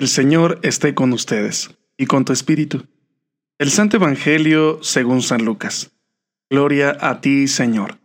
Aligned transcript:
El 0.00 0.06
Señor 0.06 0.60
esté 0.62 0.94
con 0.94 1.12
ustedes 1.12 1.76
y 1.96 2.06
con 2.06 2.24
tu 2.24 2.32
espíritu. 2.32 2.86
El 3.58 3.68
Santo 3.68 3.96
Evangelio 3.96 4.78
según 4.80 5.22
San 5.22 5.44
Lucas. 5.44 5.90
Gloria 6.48 6.96
a 7.00 7.20
ti, 7.20 7.48
Señor. 7.48 7.98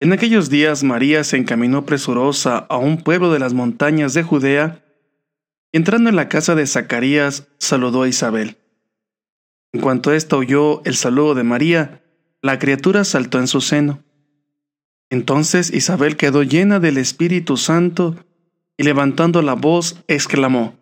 En 0.00 0.12
aquellos 0.12 0.50
días 0.50 0.84
María 0.84 1.24
se 1.24 1.38
encaminó 1.38 1.86
presurosa 1.86 2.58
a 2.58 2.76
un 2.76 2.98
pueblo 2.98 3.32
de 3.32 3.38
las 3.38 3.54
montañas 3.54 4.12
de 4.12 4.22
Judea 4.22 4.84
y 5.72 5.78
entrando 5.78 6.10
en 6.10 6.16
la 6.16 6.28
casa 6.28 6.54
de 6.54 6.66
Zacarías 6.66 7.48
saludó 7.56 8.02
a 8.02 8.08
Isabel. 8.08 8.58
En 9.72 9.80
cuanto 9.80 10.12
ésta 10.12 10.36
oyó 10.36 10.82
el 10.84 10.96
saludo 10.96 11.34
de 11.34 11.42
María, 11.42 12.02
la 12.42 12.58
criatura 12.58 13.04
saltó 13.04 13.38
en 13.38 13.48
su 13.48 13.62
seno. 13.62 14.04
Entonces 15.08 15.72
Isabel 15.72 16.18
quedó 16.18 16.42
llena 16.42 16.80
del 16.80 16.98
Espíritu 16.98 17.56
Santo 17.56 18.14
y 18.76 18.82
levantando 18.82 19.40
la 19.40 19.54
voz 19.54 19.96
exclamó, 20.06 20.81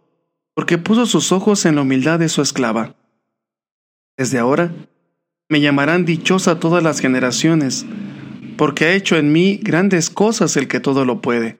porque 0.61 0.77
puso 0.77 1.07
sus 1.07 1.31
ojos 1.31 1.65
en 1.65 1.73
la 1.73 1.81
humildad 1.81 2.19
de 2.19 2.29
su 2.29 2.39
esclava. 2.43 2.95
Desde 4.15 4.37
ahora 4.37 4.71
me 5.49 5.59
llamarán 5.59 6.05
dichosa 6.05 6.59
todas 6.59 6.83
las 6.83 6.99
generaciones, 6.99 7.83
porque 8.57 8.85
ha 8.85 8.93
hecho 8.93 9.17
en 9.17 9.31
mí 9.31 9.59
grandes 9.63 10.11
cosas 10.11 10.55
el 10.57 10.67
que 10.67 10.79
todo 10.79 11.03
lo 11.03 11.19
puede. 11.19 11.59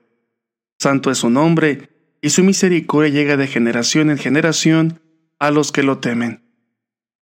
Santo 0.77 1.09
es 1.09 1.17
su 1.17 1.31
nombre, 1.31 1.89
y 2.21 2.29
su 2.29 2.43
misericordia 2.43 3.09
llega 3.09 3.37
de 3.37 3.47
generación 3.47 4.11
en 4.11 4.19
generación 4.19 5.01
a 5.39 5.49
los 5.49 5.71
que 5.71 5.81
lo 5.81 5.97
temen. 5.97 6.43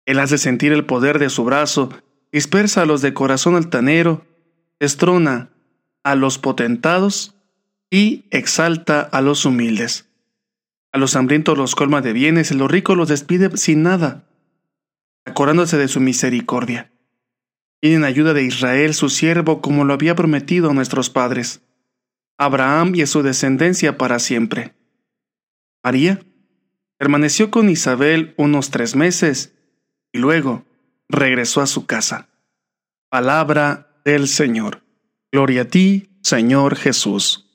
Él 0.06 0.20
hace 0.20 0.38
sentir 0.38 0.72
el 0.72 0.86
poder 0.86 1.20
de 1.20 1.30
su 1.30 1.44
brazo, 1.44 1.90
dispersa 2.32 2.84
a 2.84 2.86
los 2.86 3.02
de 3.02 3.14
corazón 3.14 3.58
altanero, 3.58 4.26
estrona 4.80 5.50
a 6.04 6.16
los 6.16 6.38
potentados 6.38 7.36
y 7.90 8.24
exalta 8.32 9.02
a 9.02 9.20
los 9.20 9.44
humildes. 9.44 10.07
A 10.98 11.00
los 11.00 11.16
hambrientos 11.16 11.56
los 11.56 11.76
colma 11.76 12.02
de 12.02 12.12
bienes 12.12 12.50
y 12.50 12.56
los 12.56 12.72
ricos 12.72 12.98
los 12.98 13.08
despide 13.08 13.56
sin 13.56 13.84
nada, 13.84 14.28
acordándose 15.26 15.78
de 15.78 15.88
su 15.88 16.00
misericordia. 16.00 16.92
Y 17.80 17.94
en 17.94 18.04
ayuda 18.04 18.34
de 18.34 18.42
Israel, 18.42 18.96
su 18.96 19.10
siervo, 19.10 19.62
como 19.62 19.86
lo 19.86 19.94
había 19.94 20.16
prometido 20.16 20.72
a 20.72 20.74
nuestros 20.74 21.12
padres, 21.12 21.62
Abraham 22.40 22.96
y 22.96 23.04
a 23.04 23.06
su 23.06 23.22
descendencia 23.22 24.00
para 24.00 24.18
siempre. 24.18 24.74
María 25.84 26.20
permaneció 26.98 27.52
con 27.52 27.70
Isabel 27.70 28.34
unos 28.36 28.72
tres 28.72 28.96
meses 28.96 29.54
y 30.12 30.18
luego 30.18 30.66
regresó 31.10 31.62
a 31.62 31.68
su 31.68 31.86
casa. 31.86 32.28
Palabra 33.10 34.02
del 34.04 34.28
Señor. 34.28 34.82
Gloria 35.32 35.62
a 35.62 35.66
ti, 35.66 36.18
Señor 36.24 36.76
Jesús. 36.76 37.47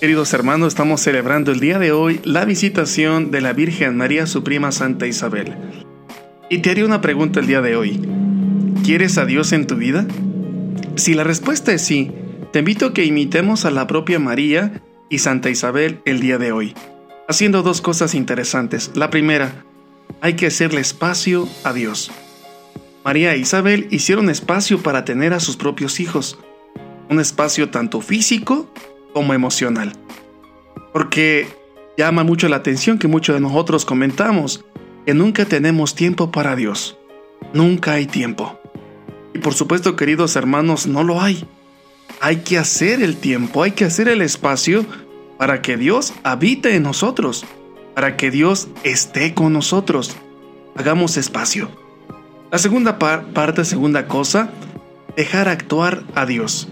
Queridos 0.00 0.32
hermanos, 0.32 0.68
estamos 0.68 1.02
celebrando 1.02 1.52
el 1.52 1.60
día 1.60 1.78
de 1.78 1.92
hoy 1.92 2.22
la 2.24 2.46
visitación 2.46 3.30
de 3.30 3.42
la 3.42 3.52
Virgen 3.52 3.98
María, 3.98 4.26
su 4.26 4.42
prima 4.42 4.72
Santa 4.72 5.06
Isabel. 5.06 5.54
Y 6.48 6.60
te 6.60 6.70
haré 6.70 6.84
una 6.84 7.02
pregunta 7.02 7.38
el 7.38 7.46
día 7.46 7.60
de 7.60 7.76
hoy. 7.76 8.00
¿Quieres 8.82 9.18
a 9.18 9.26
Dios 9.26 9.52
en 9.52 9.66
tu 9.66 9.76
vida? 9.76 10.06
Si 10.96 11.12
la 11.12 11.22
respuesta 11.22 11.74
es 11.74 11.82
sí, 11.82 12.12
te 12.50 12.60
invito 12.60 12.86
a 12.86 12.94
que 12.94 13.04
imitemos 13.04 13.66
a 13.66 13.70
la 13.70 13.86
propia 13.86 14.18
María 14.18 14.82
y 15.10 15.18
Santa 15.18 15.50
Isabel 15.50 16.00
el 16.06 16.20
día 16.20 16.38
de 16.38 16.52
hoy, 16.52 16.72
haciendo 17.28 17.62
dos 17.62 17.82
cosas 17.82 18.14
interesantes. 18.14 18.92
La 18.94 19.10
primera, 19.10 19.66
hay 20.22 20.32
que 20.32 20.46
hacerle 20.46 20.80
espacio 20.80 21.46
a 21.62 21.74
Dios. 21.74 22.10
María 23.04 23.34
e 23.34 23.38
Isabel 23.38 23.86
hicieron 23.90 24.30
espacio 24.30 24.82
para 24.82 25.04
tener 25.04 25.34
a 25.34 25.40
sus 25.40 25.58
propios 25.58 26.00
hijos, 26.00 26.38
un 27.10 27.20
espacio 27.20 27.68
tanto 27.68 28.00
físico 28.00 28.72
como 29.12 29.34
emocional. 29.34 29.92
Porque 30.92 31.48
llama 31.96 32.24
mucho 32.24 32.48
la 32.48 32.56
atención 32.56 32.98
que 32.98 33.08
muchos 33.08 33.34
de 33.34 33.40
nosotros 33.40 33.84
comentamos 33.84 34.64
que 35.06 35.14
nunca 35.14 35.44
tenemos 35.44 35.94
tiempo 35.94 36.30
para 36.30 36.56
Dios. 36.56 36.96
Nunca 37.52 37.92
hay 37.92 38.06
tiempo. 38.06 38.58
Y 39.34 39.38
por 39.38 39.54
supuesto, 39.54 39.96
queridos 39.96 40.36
hermanos, 40.36 40.86
no 40.86 41.02
lo 41.04 41.20
hay. 41.20 41.44
Hay 42.20 42.38
que 42.38 42.58
hacer 42.58 43.02
el 43.02 43.16
tiempo, 43.16 43.62
hay 43.62 43.72
que 43.72 43.84
hacer 43.84 44.08
el 44.08 44.22
espacio 44.22 44.84
para 45.38 45.62
que 45.62 45.76
Dios 45.76 46.12
habite 46.22 46.74
en 46.74 46.82
nosotros, 46.82 47.44
para 47.94 48.16
que 48.16 48.30
Dios 48.30 48.68
esté 48.82 49.34
con 49.34 49.52
nosotros. 49.52 50.16
Hagamos 50.76 51.16
espacio. 51.16 51.70
La 52.50 52.58
segunda 52.58 52.98
parte, 52.98 53.64
segunda 53.64 54.06
cosa, 54.06 54.50
dejar 55.16 55.48
actuar 55.48 56.02
a 56.14 56.26
Dios. 56.26 56.68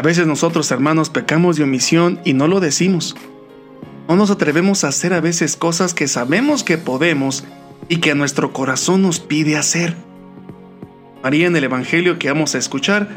A 0.00 0.02
veces 0.02 0.26
nosotros, 0.26 0.70
hermanos, 0.70 1.10
pecamos 1.10 1.56
de 1.56 1.64
omisión 1.64 2.20
y 2.24 2.32
no 2.32 2.48
lo 2.48 2.60
decimos. 2.60 3.14
No 4.08 4.16
nos 4.16 4.30
atrevemos 4.30 4.82
a 4.82 4.88
hacer 4.88 5.12
a 5.12 5.20
veces 5.20 5.58
cosas 5.58 5.92
que 5.92 6.08
sabemos 6.08 6.64
que 6.64 6.78
podemos 6.78 7.44
y 7.90 7.98
que 7.98 8.14
nuestro 8.14 8.54
corazón 8.54 9.02
nos 9.02 9.20
pide 9.20 9.58
hacer. 9.58 9.94
María 11.22 11.48
en 11.48 11.54
el 11.54 11.64
Evangelio 11.64 12.18
que 12.18 12.28
vamos 12.28 12.54
a 12.54 12.58
escuchar 12.58 13.10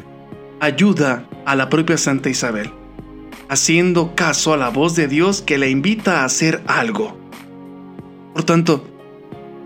ayuda 0.59 1.25
a 1.45 1.55
la 1.55 1.69
propia 1.69 1.97
Santa 1.97 2.29
Isabel, 2.29 2.73
haciendo 3.47 4.13
caso 4.13 4.51
a 4.51 4.57
la 4.57 4.67
voz 4.67 4.97
de 4.97 5.07
Dios 5.07 5.41
que 5.41 5.57
le 5.57 5.69
invita 5.69 6.19
a 6.19 6.25
hacer 6.25 6.63
algo. 6.67 7.17
Por 8.33 8.43
tanto, 8.43 8.85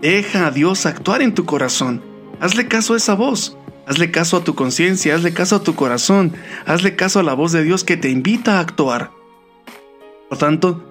deja 0.00 0.46
a 0.46 0.50
Dios 0.52 0.86
actuar 0.86 1.22
en 1.22 1.34
tu 1.34 1.44
corazón. 1.44 2.00
Hazle 2.38 2.68
caso 2.68 2.94
a 2.94 2.98
esa 2.98 3.14
voz. 3.14 3.56
Hazle 3.88 4.10
caso 4.10 4.36
a 4.36 4.44
tu 4.44 4.54
conciencia, 4.54 5.14
hazle 5.14 5.32
caso 5.32 5.56
a 5.56 5.62
tu 5.62 5.74
corazón, 5.74 6.34
hazle 6.66 6.94
caso 6.94 7.20
a 7.20 7.22
la 7.22 7.32
voz 7.32 7.52
de 7.52 7.62
Dios 7.62 7.84
que 7.84 7.96
te 7.96 8.10
invita 8.10 8.58
a 8.58 8.60
actuar. 8.60 9.12
Por 10.28 10.36
tanto, 10.36 10.84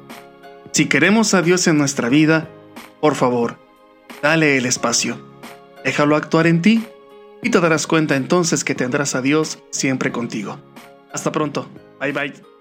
si 0.72 0.88
queremos 0.88 1.36
a 1.36 1.44
Dios 1.44 1.68
en 1.68 1.78
nuestra 1.78 2.10
vida, 2.10 2.50
por 3.00 3.14
favor, 3.14 3.60
dale 4.24 4.58
el 4.58 4.66
espacio. 4.66 5.20
Déjalo 5.86 6.16
actuar 6.16 6.48
en 6.48 6.64
ti 6.64 6.84
y 7.44 7.52
te 7.52 7.60
darás 7.60 7.86
cuenta 7.86 8.16
entonces 8.16 8.64
que 8.64 8.74
tendrás 8.74 9.14
a 9.14 9.22
Dios 9.22 9.60
siempre 9.70 10.12
contigo. 10.12 10.60
Hasta 11.14 11.32
pronto. 11.32 11.68
Bye 12.00 12.14
bye. 12.14 12.57